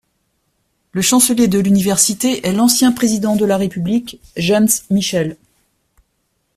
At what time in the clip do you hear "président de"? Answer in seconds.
2.91-3.45